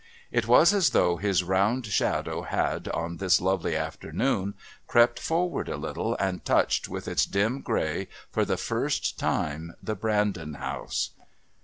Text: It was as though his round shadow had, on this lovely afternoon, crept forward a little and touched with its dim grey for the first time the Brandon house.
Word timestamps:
It 0.31 0.47
was 0.47 0.73
as 0.73 0.89
though 0.97 1.17
his 1.17 1.43
round 1.43 1.85
shadow 1.85 2.41
had, 2.41 2.87
on 2.87 3.17
this 3.17 3.39
lovely 3.39 3.75
afternoon, 3.75 4.55
crept 4.87 5.19
forward 5.19 5.69
a 5.69 5.77
little 5.77 6.17
and 6.19 6.43
touched 6.43 6.89
with 6.89 7.07
its 7.07 7.23
dim 7.27 7.61
grey 7.61 8.07
for 8.31 8.43
the 8.43 8.57
first 8.57 9.19
time 9.19 9.75
the 9.79 9.93
Brandon 9.93 10.55
house. 10.55 11.11